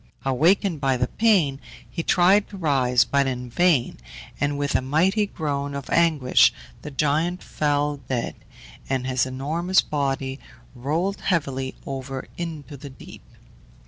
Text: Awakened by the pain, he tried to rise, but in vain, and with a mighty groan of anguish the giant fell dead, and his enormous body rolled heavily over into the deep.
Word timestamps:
Awakened 0.25 0.81
by 0.81 0.97
the 0.97 1.05
pain, 1.07 1.61
he 1.87 2.01
tried 2.01 2.49
to 2.49 2.57
rise, 2.57 3.05
but 3.05 3.27
in 3.27 3.51
vain, 3.51 3.99
and 4.39 4.57
with 4.57 4.73
a 4.73 4.81
mighty 4.81 5.27
groan 5.27 5.75
of 5.75 5.91
anguish 5.91 6.51
the 6.81 6.89
giant 6.89 7.43
fell 7.43 7.97
dead, 8.09 8.33
and 8.89 9.05
his 9.05 9.27
enormous 9.27 9.81
body 9.81 10.39
rolled 10.73 11.21
heavily 11.21 11.75
over 11.85 12.27
into 12.35 12.77
the 12.77 12.89
deep. 12.89 13.21